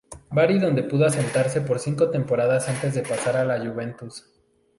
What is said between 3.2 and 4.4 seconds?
a la Juventus.